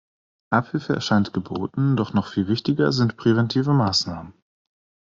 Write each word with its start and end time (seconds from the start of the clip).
Abhilfe 0.51 0.93
erscheint 0.93 1.31
geboten, 1.31 1.95
doch 1.95 2.11
noch 2.13 2.25
viel 2.25 2.47
wichtiger 2.47 2.91
sind 2.91 3.17
präventive 3.17 3.71
Maßnahmen. 3.71 4.33